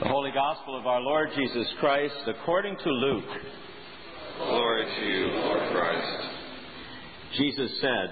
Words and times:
The 0.00 0.06
Holy 0.06 0.30
Gospel 0.30 0.78
of 0.78 0.86
our 0.86 1.00
Lord 1.00 1.30
Jesus 1.34 1.66
Christ 1.80 2.14
according 2.28 2.76
to 2.76 2.88
Luke. 2.88 3.24
Glory 4.38 4.84
to 4.84 5.04
you, 5.04 5.26
Lord 5.26 5.72
Christ. 5.72 6.28
Jesus 7.36 7.80
said, 7.80 8.08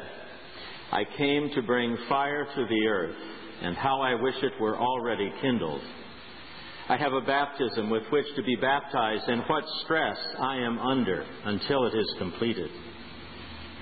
I 0.90 1.04
came 1.16 1.48
to 1.54 1.62
bring 1.62 1.96
fire 2.08 2.44
to 2.44 2.66
the 2.68 2.88
earth, 2.88 3.14
and 3.62 3.76
how 3.76 4.00
I 4.00 4.20
wish 4.20 4.34
it 4.42 4.60
were 4.60 4.76
already 4.76 5.32
kindled. 5.40 5.80
I 6.88 6.96
have 6.96 7.12
a 7.12 7.20
baptism 7.20 7.88
with 7.88 8.02
which 8.10 8.26
to 8.34 8.42
be 8.42 8.56
baptized, 8.56 9.28
and 9.28 9.42
what 9.46 9.62
stress 9.84 10.18
I 10.40 10.56
am 10.56 10.80
under 10.80 11.24
until 11.44 11.86
it 11.86 11.94
is 11.96 12.14
completed. 12.18 12.70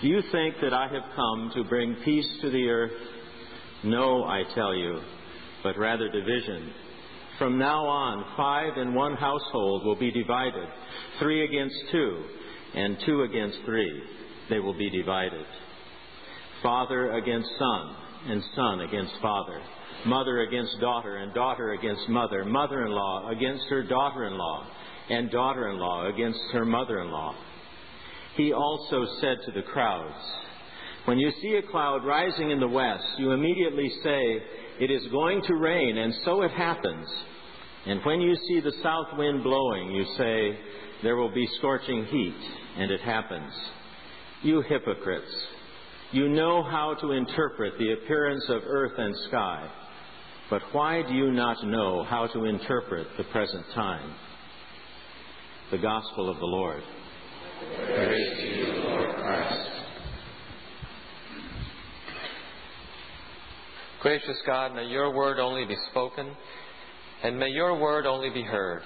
Do 0.02 0.08
you 0.08 0.20
think 0.30 0.56
that 0.60 0.74
I 0.74 0.88
have 0.88 1.16
come 1.16 1.52
to 1.54 1.64
bring 1.70 1.96
peace 2.04 2.28
to 2.42 2.50
the 2.50 2.68
earth? 2.68 2.92
No, 3.82 4.24
I 4.24 4.42
tell 4.54 4.74
you, 4.74 5.00
but 5.62 5.78
rather 5.78 6.10
division. 6.10 6.70
From 7.38 7.58
now 7.58 7.84
on, 7.84 8.24
five 8.36 8.78
in 8.78 8.94
one 8.94 9.14
household 9.14 9.84
will 9.84 9.96
be 9.96 10.12
divided, 10.12 10.68
three 11.18 11.44
against 11.44 11.74
two, 11.90 12.24
and 12.74 12.96
two 13.04 13.22
against 13.22 13.58
three. 13.64 14.02
They 14.50 14.60
will 14.60 14.76
be 14.76 14.88
divided. 14.90 15.44
Father 16.62 17.12
against 17.12 17.48
son, 17.58 17.96
and 18.26 18.42
son 18.54 18.80
against 18.82 19.14
father. 19.20 19.60
Mother 20.06 20.42
against 20.42 20.78
daughter, 20.80 21.16
and 21.16 21.34
daughter 21.34 21.72
against 21.72 22.08
mother. 22.08 22.44
Mother 22.44 22.84
in 22.84 22.92
law 22.92 23.30
against 23.30 23.64
her 23.68 23.82
daughter 23.82 24.26
in 24.26 24.38
law, 24.38 24.66
and 25.10 25.30
daughter 25.30 25.70
in 25.70 25.78
law 25.78 26.06
against 26.08 26.40
her 26.52 26.64
mother 26.64 27.00
in 27.00 27.10
law. 27.10 27.34
He 28.36 28.52
also 28.52 29.06
said 29.20 29.38
to 29.46 29.52
the 29.52 29.62
crowds, 29.62 30.14
When 31.04 31.18
you 31.18 31.32
see 31.42 31.56
a 31.56 31.70
cloud 31.70 32.04
rising 32.04 32.50
in 32.50 32.60
the 32.60 32.68
west, 32.68 33.04
you 33.18 33.32
immediately 33.32 33.90
say, 34.02 34.42
It 34.80 34.90
is 34.90 35.06
going 35.12 35.42
to 35.42 35.54
rain, 35.54 35.98
and 35.98 36.14
so 36.24 36.42
it 36.42 36.50
happens. 36.50 37.06
And 37.86 38.00
when 38.04 38.20
you 38.20 38.34
see 38.48 38.60
the 38.60 38.72
south 38.82 39.16
wind 39.16 39.42
blowing, 39.42 39.90
you 39.90 40.04
say, 40.16 40.58
There 41.02 41.16
will 41.16 41.32
be 41.32 41.46
scorching 41.58 42.04
heat, 42.06 42.34
and 42.76 42.90
it 42.90 43.00
happens. 43.00 43.52
You 44.42 44.62
hypocrites, 44.62 45.30
you 46.12 46.28
know 46.28 46.62
how 46.62 46.94
to 47.00 47.12
interpret 47.12 47.78
the 47.78 47.92
appearance 47.92 48.44
of 48.48 48.62
earth 48.66 48.92
and 48.98 49.14
sky, 49.28 49.68
but 50.50 50.62
why 50.72 51.02
do 51.02 51.14
you 51.14 51.32
not 51.32 51.56
know 51.66 52.04
how 52.04 52.26
to 52.28 52.44
interpret 52.44 53.06
the 53.16 53.24
present 53.24 53.64
time? 53.74 54.14
The 55.70 55.78
Gospel 55.78 56.30
of 56.30 56.38
the 56.38 56.46
Lord. 56.46 56.82
Praise 57.86 58.38
to 58.38 58.46
you, 58.46 58.72
Lord 58.84 59.16
Christ. 59.16 59.73
Gracious 64.04 64.36
God, 64.44 64.74
may 64.74 64.84
your 64.84 65.14
word 65.14 65.38
only 65.38 65.64
be 65.64 65.78
spoken, 65.90 66.36
and 67.22 67.38
may 67.38 67.48
your 67.48 67.80
word 67.80 68.04
only 68.04 68.28
be 68.28 68.42
heard. 68.42 68.82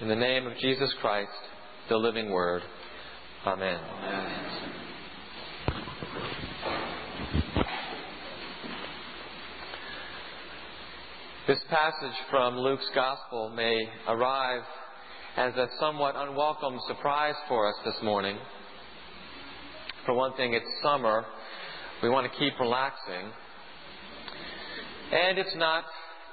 In 0.00 0.08
the 0.08 0.16
name 0.16 0.48
of 0.48 0.58
Jesus 0.58 0.92
Christ, 1.00 1.30
the 1.88 1.96
living 1.96 2.28
word. 2.28 2.60
Amen. 3.46 3.78
Amen. 3.78 4.44
This 11.46 11.60
passage 11.70 12.18
from 12.28 12.56
Luke's 12.56 12.90
Gospel 12.96 13.52
may 13.54 13.88
arrive 14.08 14.62
as 15.36 15.54
a 15.54 15.68
somewhat 15.78 16.16
unwelcome 16.16 16.80
surprise 16.88 17.36
for 17.46 17.68
us 17.68 17.76
this 17.84 18.02
morning. 18.02 18.36
For 20.04 20.14
one 20.14 20.34
thing, 20.34 20.52
it's 20.52 20.66
summer. 20.82 21.26
We 22.02 22.08
want 22.08 22.28
to 22.28 22.36
keep 22.40 22.58
relaxing. 22.58 23.30
And 25.12 25.36
it's 25.36 25.54
not 25.56 25.84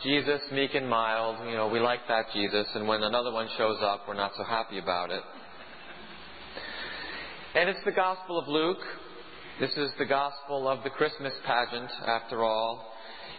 Jesus, 0.03 0.39
meek 0.53 0.73
and 0.73 0.87
mild. 0.89 1.45
You 1.45 1.55
know, 1.55 1.67
we 1.67 1.81
like 1.81 1.99
that 2.07 2.27
Jesus. 2.33 2.65
And 2.75 2.87
when 2.87 3.03
another 3.03 3.31
one 3.33 3.49
shows 3.57 3.77
up, 3.81 4.03
we're 4.07 4.13
not 4.13 4.31
so 4.37 4.45
happy 4.45 4.79
about 4.79 5.11
it. 5.11 5.21
And 7.55 7.69
it's 7.69 7.83
the 7.83 7.91
Gospel 7.91 8.39
of 8.39 8.47
Luke. 8.47 8.77
This 9.59 9.75
is 9.75 9.91
the 9.97 10.05
Gospel 10.05 10.69
of 10.69 10.81
the 10.85 10.89
Christmas 10.91 11.33
pageant, 11.45 11.91
after 12.07 12.45
all. 12.45 12.93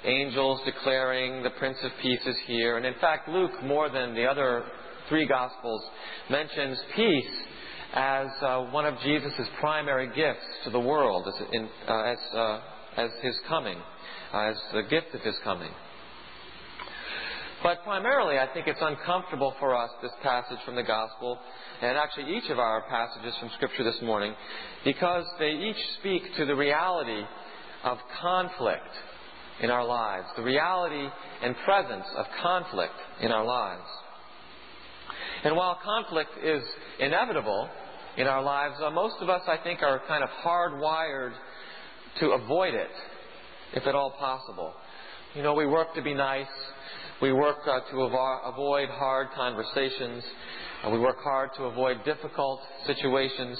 Angels 0.05 0.61
declaring 0.67 1.43
the 1.43 1.51
Prince 1.59 1.79
of 1.83 1.93
Peace 2.03 2.21
is 2.27 2.37
here. 2.47 2.77
And 2.77 2.85
in 2.85 2.95
fact, 3.01 3.27
Luke, 3.27 3.63
more 3.63 3.89
than 3.89 4.15
the 4.15 4.27
other 4.27 4.65
three 5.09 5.27
Gospels, 5.27 5.83
mentions 6.29 6.79
peace 6.95 7.33
as 7.95 8.27
uh, 8.43 8.65
one 8.65 8.85
of 8.85 8.95
Jesus' 9.03 9.49
primary 9.59 10.09
gifts 10.15 10.45
to 10.65 10.71
the 10.71 10.81
world, 10.81 11.27
as, 11.27 11.47
in, 11.51 11.69
uh, 11.89 12.03
as, 12.03 12.19
uh, 12.35 12.61
as 13.01 13.11
his 13.23 13.35
coming, 13.49 13.79
as 14.33 14.57
the 14.73 14.83
gift 14.83 15.15
of 15.15 15.21
his 15.23 15.37
coming. 15.45 15.71
But 17.63 17.83
primarily, 17.85 18.39
I 18.39 18.47
think 18.55 18.67
it's 18.67 18.81
uncomfortable 18.81 19.55
for 19.61 19.77
us, 19.77 19.91
this 20.03 20.13
passage 20.23 20.59
from 20.65 20.77
the 20.77 20.83
Gospel, 20.83 21.39
and 21.83 21.97
actually 21.97 22.35
each 22.37 22.51
of 22.51 22.59
our 22.59 22.83
passages 22.89 23.35
from 23.39 23.51
Scripture 23.57 23.85
this 23.85 24.01
morning, 24.03 24.35
because 24.83 25.25
they 25.39 25.51
each 25.51 25.77
speak 25.99 26.23
to 26.37 26.47
the 26.47 26.55
reality 26.55 27.23
of 27.85 27.99
conflict 28.21 28.93
in 29.63 29.71
our 29.71 29.85
lives, 29.85 30.27
the 30.37 30.43
reality 30.43 31.07
and 31.43 31.55
presence 31.65 32.07
of 32.17 32.27
conflict 32.43 32.95
in 33.21 33.31
our 33.31 33.45
lives. 33.45 33.89
And 35.45 35.55
while 35.55 35.79
conflict 35.85 36.31
is 36.43 36.63
inevitable 36.99 37.69
in 38.17 38.27
our 38.27 38.43
lives, 38.43 38.77
uh, 38.83 38.91
most 38.91 39.17
of 39.21 39.29
us, 39.29 39.43
I 39.47 39.59
think, 39.63 39.83
are 39.83 40.01
kind 40.09 40.23
of 40.23 40.31
hardwired 40.45 41.33
to 42.19 42.31
avoid 42.31 42.75
it, 42.75 42.91
if 43.75 43.87
at 43.87 43.95
all 43.95 44.11
possible. 44.13 44.75
You 45.35 45.43
know, 45.43 45.55
we 45.55 45.67
work 45.67 45.95
to 45.95 46.03
be 46.03 46.15
nice. 46.15 46.49
We 47.23 47.33
work 47.33 47.59
uh, 47.67 47.81
to 47.81 47.97
avo- 47.97 48.53
avoid 48.53 48.89
hard 48.89 49.29
conversations. 49.35 50.25
Uh, 50.85 50.91
we 50.91 50.99
work 50.99 51.19
hard 51.23 51.51
to 51.57 51.65
avoid 51.65 52.05
difficult 52.05 52.61
situations. 52.87 53.59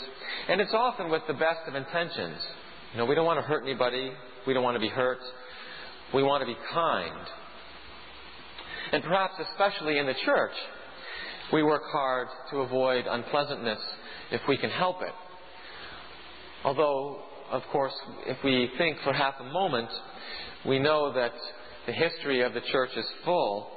And 0.49 0.61
it's 0.61 0.75
often 0.75 1.11
with 1.11 1.23
the 1.29 1.35
best 1.35 1.61
of 1.69 1.75
intentions. 1.75 2.39
You 2.93 2.99
know, 2.99 3.05
we 3.05 3.15
don't 3.15 3.27
want 3.27 3.39
to 3.39 3.47
hurt 3.47 3.63
anybody. 3.63 4.13
We 4.47 4.55
don't 4.55 4.65
want 4.65 4.77
to 4.77 4.81
be 4.81 4.89
hurt. 4.89 5.21
We 6.13 6.23
want 6.23 6.41
to 6.43 6.47
be 6.47 6.57
kind. 6.73 7.27
And 8.93 9.03
perhaps 9.05 9.35
especially 9.53 9.99
in 9.99 10.07
the 10.07 10.15
church, 10.25 10.55
we 11.53 11.63
work 11.63 11.83
hard 11.93 12.29
to 12.51 12.59
avoid 12.59 13.07
unpleasantness 13.07 13.79
if 14.33 14.41
we 14.49 14.57
can 14.57 14.71
help 14.71 15.03
it. 15.03 15.15
Although, 16.65 17.23
of 17.51 17.63
course, 17.73 17.93
if 18.27 18.37
we 18.45 18.71
think 18.79 18.99
for 19.05 19.13
half 19.13 19.35
a 19.41 19.45
moment, 19.45 19.89
we 20.67 20.79
know 20.79 21.13
that 21.13 21.33
the 21.87 21.93
history 21.93 22.43
of 22.43 22.55
the 22.55 22.61
church 22.73 22.91
is 22.97 23.05
full 23.25 23.69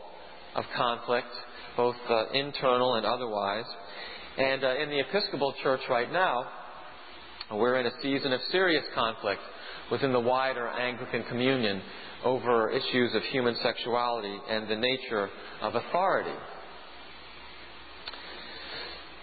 of 0.55 0.63
conflict, 0.75 1.27
both 1.75 1.95
uh, 2.09 2.25
internal 2.33 2.95
and 2.95 3.05
otherwise. 3.05 3.65
And 4.37 4.63
uh, 4.63 4.75
in 4.75 4.89
the 4.89 4.99
Episcopal 4.99 5.53
Church 5.63 5.81
right 5.89 6.11
now, 6.11 6.45
we're 7.51 7.79
in 7.79 7.85
a 7.85 7.91
season 8.01 8.33
of 8.33 8.41
serious 8.51 8.83
conflict 8.93 9.41
within 9.91 10.11
the 10.11 10.19
wider 10.19 10.67
Anglican 10.67 11.23
communion 11.23 11.81
over 12.23 12.69
issues 12.69 13.13
of 13.13 13.23
human 13.23 13.55
sexuality 13.61 14.35
and 14.49 14.67
the 14.67 14.75
nature 14.75 15.29
of 15.61 15.75
authority. 15.75 16.35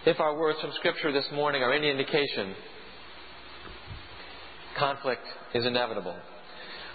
If 0.07 0.19
our 0.21 0.39
words 0.39 0.59
from 0.61 0.73
Scripture 0.77 1.13
this 1.13 1.27
morning 1.33 1.63
are 1.63 1.73
any 1.73 1.91
indication, 1.91 2.55
conflict 4.81 5.23
is 5.55 5.65
inevitable 5.67 6.17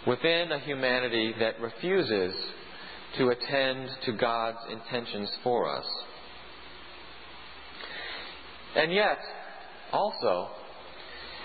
within 0.07 0.51
a 0.51 0.59
humanity 0.59 1.33
that 1.39 1.59
refuses 1.61 2.35
to 3.17 3.29
attend 3.29 3.89
to 4.05 4.11
God's 4.13 4.57
intentions 4.71 5.29
for 5.43 5.69
us. 5.69 5.85
And 8.75 8.91
yet, 8.91 9.19
also, 9.93 10.49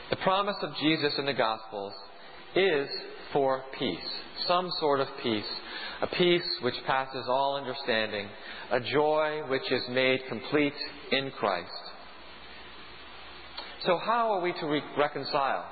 the 0.09 0.17
promise 0.17 0.57
of 0.63 0.75
Jesus 0.81 1.13
in 1.19 1.27
the 1.27 1.35
Gospels 1.35 1.93
is 2.57 2.89
for 3.33 3.63
peace, 3.79 4.11
some 4.49 4.69
sort 4.81 5.01
of 5.01 5.09
peace, 5.23 5.45
a 6.03 6.07
peace 6.09 6.49
which 6.63 6.75
passes 6.87 7.27
all 7.29 7.57
understanding, 7.57 8.29
a 8.73 8.81
joy 8.81 9.43
which 9.49 9.71
is 9.71 9.83
made 9.91 10.21
complete 10.29 10.75
in 11.13 11.31
Christ. 11.33 11.71
So, 13.87 13.99
how 13.99 14.33
are 14.33 14.41
we 14.41 14.53
to 14.55 14.67
re- 14.67 14.83
reconcile 14.99 15.65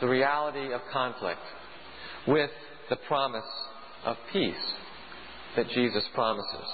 the 0.00 0.08
reality 0.08 0.72
of 0.72 0.80
conflict 0.92 1.40
with 2.26 2.50
the 2.90 2.96
promise 3.08 3.44
of 4.04 4.16
peace 4.32 4.54
that 5.56 5.68
Jesus 5.70 6.04
promises? 6.14 6.68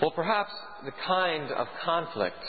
Well, 0.00 0.10
perhaps 0.10 0.52
the 0.84 0.92
kind 1.06 1.50
of 1.52 1.66
conflict 1.84 2.44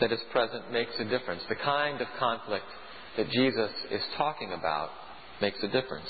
that 0.00 0.12
is 0.12 0.20
present 0.30 0.70
makes 0.70 0.92
a 0.98 1.04
difference. 1.04 1.42
The 1.48 1.54
kind 1.56 2.00
of 2.00 2.08
conflict 2.18 2.66
that 3.16 3.30
Jesus 3.30 3.70
is 3.90 4.02
talking 4.16 4.52
about 4.52 4.90
makes 5.40 5.62
a 5.62 5.68
difference. 5.68 6.08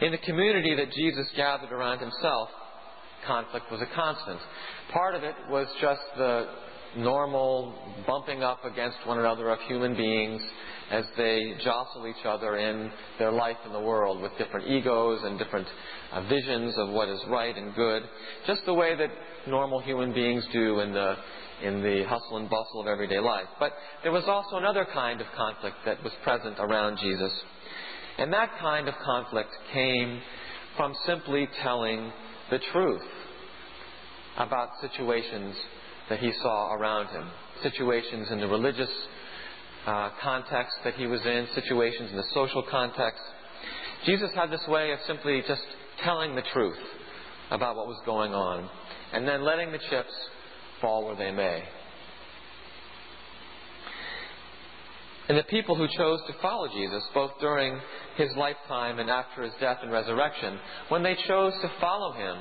In 0.00 0.10
the 0.10 0.18
community 0.18 0.74
that 0.74 0.92
Jesus 0.92 1.26
gathered 1.36 1.72
around 1.72 2.00
himself, 2.00 2.48
conflict 3.26 3.70
was 3.70 3.80
a 3.80 3.94
constant. 3.94 4.40
Part 4.92 5.14
of 5.14 5.22
it 5.22 5.34
was 5.48 5.68
just 5.80 6.02
the 6.16 6.48
normal 6.96 7.74
bumping 8.06 8.42
up 8.42 8.64
against 8.64 8.98
one 9.06 9.18
another 9.18 9.50
of 9.50 9.58
human 9.68 9.94
beings 9.94 10.42
as 10.90 11.04
they 11.16 11.54
jostle 11.64 12.06
each 12.06 12.24
other 12.24 12.56
in 12.56 12.90
their 13.18 13.32
life 13.32 13.56
in 13.66 13.72
the 13.72 13.80
world 13.80 14.22
with 14.22 14.30
different 14.38 14.68
egos 14.68 15.20
and 15.24 15.38
different 15.38 15.66
uh, 16.12 16.22
visions 16.28 16.74
of 16.78 16.90
what 16.90 17.08
is 17.08 17.20
right 17.28 17.56
and 17.56 17.74
good, 17.74 18.02
just 18.46 18.64
the 18.66 18.74
way 18.74 18.94
that 18.96 19.10
normal 19.48 19.80
human 19.80 20.12
beings 20.12 20.46
do 20.52 20.80
in 20.80 20.92
the 20.92 21.16
in 21.62 21.82
the 21.82 22.04
hustle 22.06 22.36
and 22.36 22.50
bustle 22.50 22.82
of 22.82 22.86
everyday 22.86 23.18
life. 23.18 23.46
But 23.58 23.72
there 24.02 24.12
was 24.12 24.24
also 24.26 24.56
another 24.56 24.86
kind 24.92 25.20
of 25.22 25.26
conflict 25.34 25.76
that 25.86 26.02
was 26.04 26.12
present 26.22 26.56
around 26.58 26.98
Jesus. 26.98 27.32
And 28.18 28.32
that 28.32 28.50
kind 28.60 28.88
of 28.88 28.94
conflict 29.04 29.50
came 29.72 30.20
from 30.76 30.94
simply 31.06 31.48
telling 31.62 32.12
the 32.50 32.58
truth 32.72 33.02
about 34.36 34.68
situations 34.82 35.56
that 36.08 36.18
he 36.18 36.32
saw 36.42 36.72
around 36.72 37.08
him, 37.08 37.28
situations 37.62 38.30
in 38.30 38.40
the 38.40 38.46
religious 38.46 38.90
uh, 39.86 40.10
context 40.20 40.76
that 40.84 40.94
he 40.94 41.06
was 41.06 41.24
in, 41.24 41.46
situations 41.54 42.10
in 42.10 42.16
the 42.16 42.26
social 42.34 42.62
context. 42.62 43.22
Jesus 44.04 44.30
had 44.34 44.50
this 44.50 44.66
way 44.68 44.92
of 44.92 44.98
simply 45.06 45.42
just 45.46 45.64
telling 46.02 46.34
the 46.34 46.42
truth 46.52 46.78
about 47.50 47.76
what 47.76 47.86
was 47.86 48.00
going 48.04 48.34
on 48.34 48.68
and 49.12 49.26
then 49.26 49.42
letting 49.42 49.72
the 49.72 49.80
chips 49.90 50.12
fall 50.80 51.06
where 51.06 51.16
they 51.16 51.30
may. 51.30 51.62
And 55.28 55.36
the 55.36 55.44
people 55.44 55.74
who 55.74 55.88
chose 55.88 56.20
to 56.28 56.34
follow 56.40 56.68
Jesus, 56.68 57.02
both 57.12 57.32
during 57.40 57.80
his 58.16 58.30
lifetime 58.36 59.00
and 59.00 59.10
after 59.10 59.42
his 59.42 59.52
death 59.60 59.78
and 59.82 59.90
resurrection, 59.90 60.58
when 60.88 61.02
they 61.02 61.16
chose 61.26 61.52
to 61.62 61.72
follow 61.80 62.12
him 62.12 62.36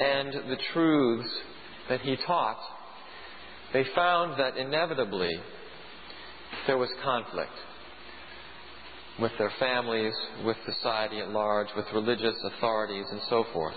and 0.00 0.32
the 0.50 0.56
truths 0.72 1.28
that 1.88 2.00
he 2.00 2.16
taught, 2.16 2.58
they 3.72 3.84
found 3.94 4.38
that 4.38 4.56
inevitably 4.56 5.32
there 6.66 6.78
was 6.78 6.90
conflict 7.02 7.52
with 9.20 9.32
their 9.38 9.52
families, 9.58 10.14
with 10.44 10.56
society 10.64 11.20
at 11.20 11.30
large, 11.30 11.68
with 11.76 11.86
religious 11.92 12.36
authorities, 12.44 13.06
and 13.10 13.20
so 13.28 13.44
forth. 13.52 13.76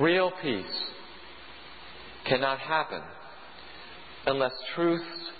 Real 0.00 0.32
peace 0.42 0.64
cannot 2.24 2.58
happen 2.58 3.02
unless 4.26 4.52
truths 4.74 5.30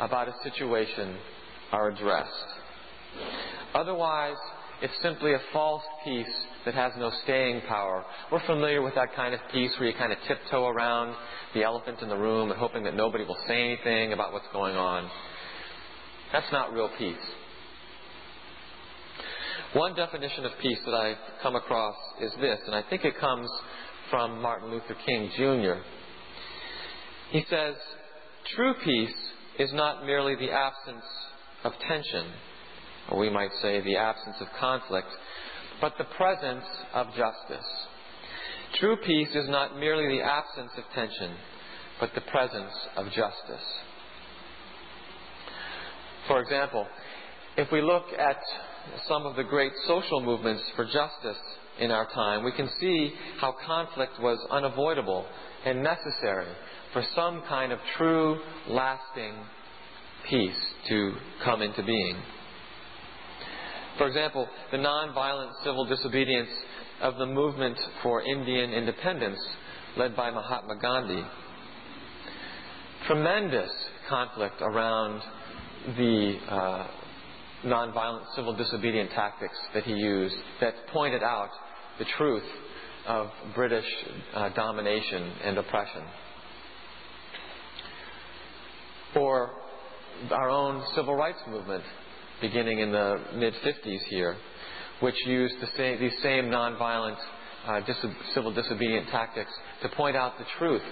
about 0.00 0.28
a 0.28 0.34
situation 0.42 1.16
are 1.72 1.88
addressed. 1.88 2.46
Otherwise, 3.74 4.36
it's 4.80 4.94
simply 5.02 5.32
a 5.34 5.40
false 5.52 5.82
peace 6.04 6.26
that 6.64 6.74
has 6.74 6.92
no 6.98 7.10
staying 7.24 7.62
power. 7.68 8.04
We're 8.30 8.44
familiar 8.46 8.82
with 8.82 8.94
that 8.94 9.14
kind 9.14 9.34
of 9.34 9.40
peace 9.52 9.72
where 9.78 9.88
you 9.88 9.94
kind 9.96 10.12
of 10.12 10.18
tiptoe 10.26 10.66
around 10.66 11.16
the 11.54 11.64
elephant 11.64 12.00
in 12.00 12.08
the 12.08 12.16
room 12.16 12.50
and 12.50 12.58
hoping 12.58 12.84
that 12.84 12.94
nobody 12.94 13.24
will 13.24 13.38
say 13.46 13.60
anything 13.60 14.12
about 14.12 14.32
what's 14.32 14.46
going 14.52 14.76
on. 14.76 15.10
That's 16.32 16.50
not 16.52 16.72
real 16.72 16.90
peace. 16.96 17.16
One 19.74 19.94
definition 19.94 20.44
of 20.44 20.52
peace 20.62 20.78
that 20.86 20.94
I've 20.94 21.42
come 21.42 21.56
across 21.56 21.96
is 22.20 22.32
this, 22.40 22.58
and 22.66 22.74
I 22.74 22.82
think 22.88 23.04
it 23.04 23.18
comes 23.18 23.50
from 24.10 24.40
Martin 24.40 24.70
Luther 24.70 24.96
King 25.04 25.30
Jr. 25.36 25.80
He 27.30 27.44
says, 27.50 27.74
True 28.54 28.74
peace 28.82 29.14
is 29.58 29.72
not 29.72 30.06
merely 30.06 30.36
the 30.36 30.50
absence 30.50 31.04
of 31.64 31.72
tension, 31.86 32.26
or 33.10 33.18
we 33.18 33.30
might 33.30 33.52
say 33.62 33.80
the 33.80 33.96
absence 33.96 34.36
of 34.40 34.48
conflict, 34.58 35.08
but 35.80 35.94
the 35.98 36.04
presence 36.04 36.64
of 36.94 37.08
justice. 37.08 37.66
True 38.74 38.96
peace 39.04 39.34
is 39.34 39.48
not 39.48 39.78
merely 39.78 40.18
the 40.18 40.24
absence 40.24 40.72
of 40.76 40.84
tension, 40.94 41.34
but 42.00 42.14
the 42.14 42.20
presence 42.22 42.72
of 42.96 43.06
justice. 43.06 43.66
For 46.26 46.40
example, 46.40 46.86
if 47.56 47.72
we 47.72 47.80
look 47.80 48.04
at 48.18 48.38
some 49.08 49.26
of 49.26 49.36
the 49.36 49.44
great 49.44 49.72
social 49.86 50.20
movements 50.20 50.62
for 50.76 50.84
justice 50.84 51.38
in 51.80 51.90
our 51.90 52.06
time, 52.10 52.44
we 52.44 52.52
can 52.52 52.68
see 52.78 53.14
how 53.40 53.54
conflict 53.66 54.20
was 54.20 54.38
unavoidable 54.50 55.26
and 55.64 55.82
necessary 55.82 56.46
for 56.92 57.02
some 57.14 57.42
kind 57.48 57.72
of 57.72 57.78
true, 57.96 58.40
lasting 58.68 59.34
peace 60.28 60.66
to 60.88 61.14
come 61.42 61.62
into 61.62 61.82
being. 61.82 62.16
For 63.98 64.06
example, 64.06 64.48
the 64.70 64.78
nonviolent 64.78 65.50
civil 65.64 65.84
disobedience 65.84 66.48
of 67.02 67.16
the 67.16 67.26
movement 67.26 67.76
for 68.02 68.22
Indian 68.22 68.72
independence 68.72 69.38
led 69.96 70.14
by 70.14 70.30
Mahatma 70.30 70.76
Gandhi. 70.80 71.22
Tremendous 73.06 73.70
conflict 74.08 74.60
around 74.60 75.20
the 75.96 76.38
uh, 76.48 76.86
nonviolent 77.64 78.34
civil 78.36 78.54
disobedient 78.54 79.10
tactics 79.10 79.56
that 79.74 79.82
he 79.82 79.92
used 79.92 80.36
that 80.60 80.74
pointed 80.92 81.24
out 81.24 81.50
the 81.98 82.04
truth 82.16 82.44
of 83.06 83.28
British 83.54 83.86
uh, 84.34 84.50
domination 84.50 85.32
and 85.42 85.58
oppression. 85.58 86.02
Or 89.16 89.50
our 90.30 90.50
own 90.50 90.84
civil 90.94 91.16
rights 91.16 91.38
movement 91.48 91.82
beginning 92.40 92.80
in 92.80 92.92
the 92.92 93.16
mid 93.34 93.54
50s 93.54 94.02
here, 94.08 94.36
which 95.00 95.16
used 95.26 95.54
the 95.60 95.68
same, 95.76 96.00
these 96.00 96.16
same 96.22 96.46
nonviolent 96.46 97.16
uh, 97.66 97.80
dis- 97.80 97.96
civil 98.34 98.52
disobedient 98.52 99.08
tactics 99.08 99.52
to 99.82 99.88
point 99.90 100.16
out 100.16 100.38
the 100.38 100.44
truth 100.58 100.82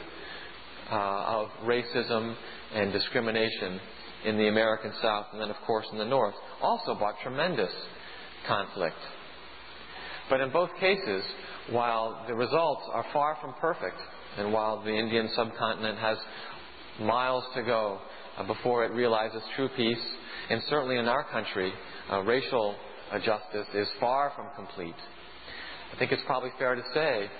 uh, 0.91 0.95
of 0.95 1.49
racism 1.65 2.35
and 2.75 2.93
discrimination 2.93 3.81
in 4.25 4.37
the 4.37 4.49
American 4.49 4.93
South 5.01 5.27
and 5.33 5.41
then, 5.41 5.51
of 5.51 5.57
course, 5.67 5.87
in 5.93 5.99
the 5.99 6.05
North, 6.05 6.35
also 6.61 6.95
brought 6.95 7.15
tremendous 7.23 7.73
conflict. 8.47 8.97
But 10.29 10.41
in 10.41 10.51
both 10.51 10.71
cases, 10.81 11.23
while 11.71 12.25
the 12.27 12.35
results 12.35 12.83
are 12.93 13.05
far 13.13 13.37
from 13.41 13.55
perfect, 13.61 13.97
and 14.37 14.53
while 14.53 14.83
the 14.83 14.93
Indian 14.93 15.29
subcontinent 15.35 15.99
has 15.99 16.19
miles 17.01 17.45
to 17.55 17.63
go 17.63 18.01
before 18.45 18.85
it 18.85 18.93
realizes 18.93 19.43
true 19.55 19.69
peace, 19.77 20.05
and 20.51 20.63
certainly 20.69 20.99
in 20.99 21.07
our 21.07 21.25
country, 21.25 21.73
uh, 22.11 22.21
racial 22.23 22.77
uh, 23.11 23.19
justice 23.19 23.67
is 23.75 23.89
far 23.99 24.33
from 24.37 24.47
complete. 24.55 24.95
I 25.93 25.99
think 25.99 26.13
it's 26.13 26.23
probably 26.27 26.51
fair 26.59 26.75
to 26.75 26.83
say 26.93 27.31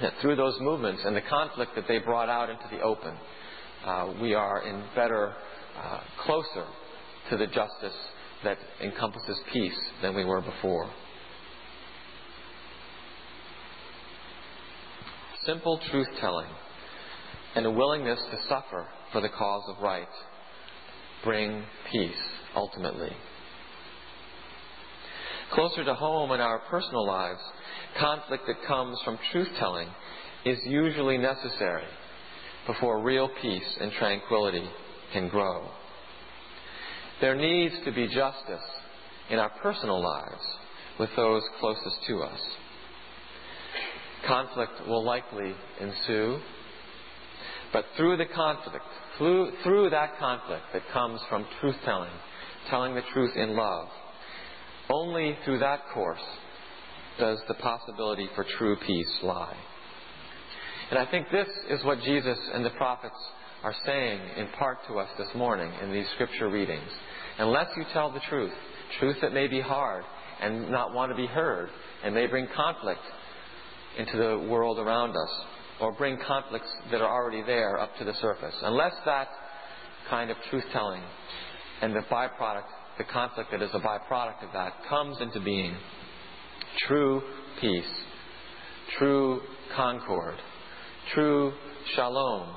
that 0.00 0.12
through 0.20 0.36
those 0.36 0.58
movements 0.60 1.02
and 1.04 1.16
the 1.16 1.22
conflict 1.22 1.72
that 1.76 1.88
they 1.88 1.98
brought 1.98 2.28
out 2.28 2.50
into 2.50 2.64
the 2.70 2.80
open, 2.80 3.14
uh, 3.84 4.14
we 4.20 4.34
are 4.34 4.62
in 4.66 4.84
better, 4.94 5.34
uh, 5.76 6.00
closer 6.24 6.66
to 7.30 7.36
the 7.36 7.46
justice 7.46 7.96
that 8.44 8.58
encompasses 8.82 9.40
peace 9.52 9.78
than 10.02 10.14
we 10.14 10.24
were 10.24 10.40
before. 10.40 10.90
Simple 15.44 15.78
truth 15.90 16.08
telling 16.20 16.48
and 17.54 17.66
a 17.66 17.70
willingness 17.70 18.20
to 18.30 18.38
suffer 18.48 18.86
for 19.14 19.22
the 19.22 19.28
cause 19.30 19.62
of 19.68 19.80
right 19.80 20.08
bring 21.22 21.64
peace 21.90 22.10
ultimately. 22.54 23.12
Closer 25.52 25.84
to 25.84 25.94
home 25.94 26.32
in 26.32 26.40
our 26.40 26.58
personal 26.68 27.06
lives, 27.06 27.40
conflict 27.98 28.42
that 28.48 28.66
comes 28.66 28.98
from 29.04 29.18
truth 29.30 29.48
telling 29.58 29.88
is 30.44 30.58
usually 30.64 31.16
necessary 31.16 31.84
before 32.66 33.02
real 33.02 33.30
peace 33.40 33.78
and 33.80 33.92
tranquility 33.92 34.68
can 35.12 35.28
grow. 35.28 35.70
There 37.20 37.36
needs 37.36 37.74
to 37.84 37.92
be 37.92 38.08
justice 38.08 38.66
in 39.30 39.38
our 39.38 39.50
personal 39.62 40.02
lives 40.02 40.42
with 40.98 41.10
those 41.14 41.42
closest 41.60 41.96
to 42.08 42.22
us. 42.22 42.40
Conflict 44.26 44.88
will 44.88 45.04
likely 45.04 45.54
ensue, 45.80 46.40
but 47.72 47.84
through 47.96 48.16
the 48.16 48.26
conflict, 48.26 48.84
through, 49.18 49.90
that 49.90 50.18
conflict 50.18 50.64
that 50.72 50.82
comes 50.92 51.20
from 51.28 51.46
truth 51.60 51.76
telling, 51.84 52.10
telling 52.70 52.94
the 52.94 53.02
truth 53.12 53.36
in 53.36 53.56
love, 53.56 53.88
only 54.90 55.36
through 55.44 55.60
that 55.60 55.80
course 55.92 56.18
does 57.18 57.38
the 57.48 57.54
possibility 57.54 58.28
for 58.34 58.44
true 58.58 58.76
peace 58.86 59.18
lie. 59.22 59.56
And 60.90 60.98
I 60.98 61.10
think 61.10 61.26
this 61.30 61.48
is 61.70 61.84
what 61.84 62.00
Jesus 62.02 62.38
and 62.52 62.64
the 62.64 62.70
prophets 62.70 63.16
are 63.62 63.74
saying 63.86 64.20
in 64.36 64.48
part 64.58 64.78
to 64.88 64.98
us 64.98 65.08
this 65.16 65.34
morning 65.34 65.72
in 65.82 65.92
these 65.92 66.06
scripture 66.14 66.50
readings. 66.50 66.90
Unless 67.38 67.68
you 67.76 67.84
tell 67.92 68.12
the 68.12 68.20
truth, 68.28 68.52
truth 68.98 69.16
that 69.22 69.32
may 69.32 69.48
be 69.48 69.60
hard 69.60 70.04
and 70.40 70.70
not 70.70 70.92
want 70.92 71.10
to 71.10 71.16
be 71.16 71.26
heard 71.26 71.70
and 72.04 72.14
may 72.14 72.26
bring 72.26 72.46
conflict 72.54 73.00
into 73.96 74.16
the 74.16 74.46
world 74.48 74.78
around 74.78 75.10
us, 75.10 75.44
or 75.80 75.92
bring 75.92 76.18
conflicts 76.26 76.68
that 76.90 77.00
are 77.00 77.10
already 77.10 77.42
there 77.42 77.78
up 77.78 77.90
to 77.98 78.04
the 78.04 78.14
surface. 78.14 78.54
Unless 78.62 78.94
that 79.04 79.28
kind 80.08 80.30
of 80.30 80.36
truth 80.50 80.64
telling 80.72 81.02
and 81.82 81.94
the 81.94 82.00
byproduct, 82.10 82.68
the 82.98 83.04
conflict 83.04 83.50
that 83.50 83.62
is 83.62 83.70
a 83.74 83.80
byproduct 83.80 84.44
of 84.44 84.52
that, 84.52 84.72
comes 84.88 85.20
into 85.20 85.40
being, 85.40 85.76
true 86.86 87.22
peace, 87.60 88.04
true 88.98 89.40
concord, 89.74 90.36
true 91.12 91.52
shalom 91.94 92.54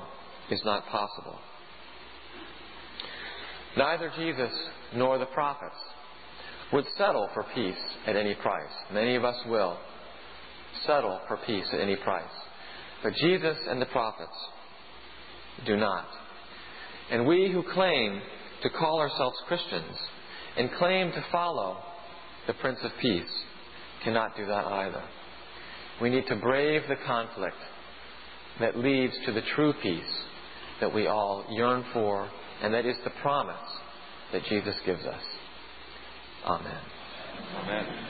is 0.50 0.62
not 0.64 0.86
possible. 0.86 1.38
Neither 3.76 4.10
Jesus 4.16 4.52
nor 4.94 5.18
the 5.18 5.26
prophets 5.26 5.76
would 6.72 6.86
settle 6.96 7.28
for 7.34 7.44
peace 7.54 7.76
at 8.06 8.16
any 8.16 8.34
price. 8.34 8.72
Many 8.92 9.16
of 9.16 9.24
us 9.24 9.36
will 9.46 9.78
settle 10.86 11.20
for 11.26 11.38
peace 11.46 11.66
at 11.72 11.80
any 11.80 11.96
price. 11.96 12.24
But 13.02 13.14
Jesus 13.14 13.56
and 13.68 13.80
the 13.80 13.86
prophets 13.86 14.36
do 15.66 15.76
not. 15.76 16.06
And 17.10 17.26
we 17.26 17.50
who 17.50 17.62
claim 17.72 18.20
to 18.62 18.70
call 18.70 19.00
ourselves 19.00 19.36
Christians 19.46 19.96
and 20.56 20.70
claim 20.72 21.12
to 21.12 21.24
follow 21.30 21.78
the 22.46 22.54
Prince 22.54 22.78
of 22.82 22.90
Peace 23.00 23.30
cannot 24.04 24.36
do 24.36 24.46
that 24.46 24.64
either. 24.64 25.02
We 26.00 26.10
need 26.10 26.26
to 26.28 26.36
brave 26.36 26.82
the 26.88 26.96
conflict 27.06 27.56
that 28.60 28.78
leads 28.78 29.14
to 29.26 29.32
the 29.32 29.42
true 29.54 29.72
peace 29.82 30.02
that 30.80 30.92
we 30.92 31.06
all 31.06 31.44
yearn 31.50 31.84
for, 31.92 32.28
and 32.62 32.72
that 32.74 32.86
is 32.86 32.96
the 33.04 33.10
promise 33.22 33.56
that 34.32 34.44
Jesus 34.44 34.74
gives 34.84 35.04
us. 35.04 35.22
Amen. 36.44 36.80
Amen. 37.62 38.07